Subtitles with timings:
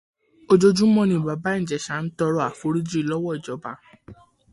[0.51, 3.71] Ojojúmọ́ ni Bàbá Ìjẹ̀shà ń tọ̀rọ̀ àforíjì lọ́wọ́ ìjọba